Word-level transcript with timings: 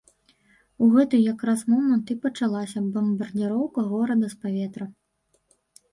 У 0.85 0.87
гэты 0.93 1.19
якраз 1.33 1.59
момант 1.75 2.07
і 2.15 2.17
пачалася 2.25 2.79
бамбардзіроўка 2.97 3.79
горада 3.93 4.25
з 4.37 4.43
паветра. 4.47 4.85